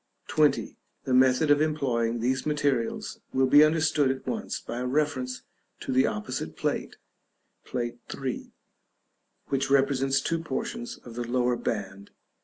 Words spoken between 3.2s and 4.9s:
will be understood at once by a